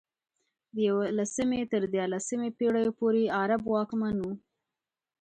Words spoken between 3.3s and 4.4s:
عرب واکمن وو.